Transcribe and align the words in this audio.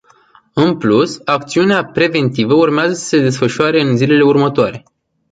În 0.53 0.77
plus, 0.77 1.21
acțiunea 1.25 1.85
preventivă 1.85 2.53
urmează 2.53 2.93
să 2.93 3.05
se 3.05 3.19
desfășoare 3.21 3.79
și 3.79 3.85
în 3.85 3.97
zilele 3.97 4.23
următoare. 4.23 4.83